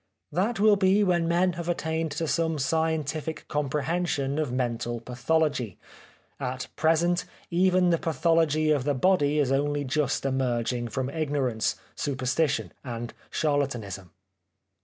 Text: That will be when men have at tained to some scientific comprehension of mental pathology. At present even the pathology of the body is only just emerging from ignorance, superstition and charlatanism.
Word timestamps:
That 0.31 0.59
will 0.59 0.77
be 0.77 1.03
when 1.03 1.27
men 1.27 1.53
have 1.53 1.69
at 1.69 1.77
tained 1.77 2.09
to 2.15 2.27
some 2.27 2.57
scientific 2.57 3.47
comprehension 3.47 4.39
of 4.39 4.51
mental 4.51 4.99
pathology. 4.99 5.77
At 6.39 6.67
present 6.75 7.25
even 7.51 7.91
the 7.91 7.99
pathology 7.99 8.71
of 8.71 8.83
the 8.83 8.95
body 8.95 9.37
is 9.37 9.51
only 9.51 9.83
just 9.83 10.25
emerging 10.25 10.87
from 10.87 11.11
ignorance, 11.11 11.75
superstition 11.95 12.71
and 12.83 13.13
charlatanism. 13.29 14.09